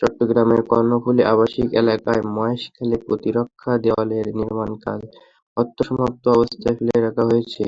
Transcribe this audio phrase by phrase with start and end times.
[0.00, 5.00] চট্টগ্রামের কর্ণফুলী আবাসিক এলাকায় মহেশখালে প্রতিরক্ষা দেওয়ালের নির্মাণকাজ
[5.56, 7.64] অর্ধসমাপ্ত অবস্থায় ফেলে রাখা হয়েছে।